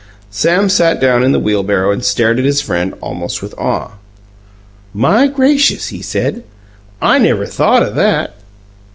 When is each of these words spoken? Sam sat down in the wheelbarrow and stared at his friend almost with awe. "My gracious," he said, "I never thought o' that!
Sam 0.31 0.67
sat 0.67 0.99
down 0.99 1.23
in 1.23 1.31
the 1.31 1.37
wheelbarrow 1.37 1.91
and 1.91 2.03
stared 2.03 2.39
at 2.39 2.43
his 2.43 2.59
friend 2.59 2.95
almost 3.01 3.43
with 3.43 3.53
awe. 3.59 3.97
"My 4.95 5.27
gracious," 5.27 5.89
he 5.89 6.01
said, 6.01 6.43
"I 6.99 7.19
never 7.19 7.45
thought 7.45 7.83
o' 7.83 7.91
that! 7.93 8.33